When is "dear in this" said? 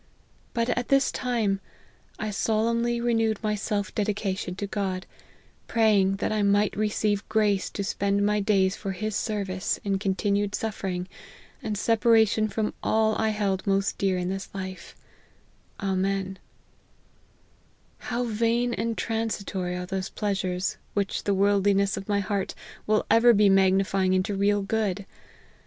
13.99-14.49